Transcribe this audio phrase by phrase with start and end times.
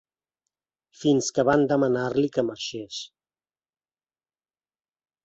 [1.01, 3.03] Fins que van demanar-li que marxés.